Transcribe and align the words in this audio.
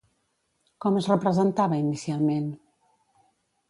Com 0.85 0.97
es 1.03 1.11
representava 1.13 1.81
inicialment? 1.85 2.53